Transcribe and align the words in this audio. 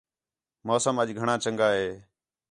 موسم 0.67 0.95
اَڄ 1.01 1.07
گھݨاں 1.19 1.37
چَنڳا 1.43 1.69
ہے 1.77 1.87